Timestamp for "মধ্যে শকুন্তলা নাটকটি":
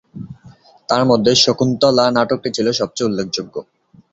1.05-2.49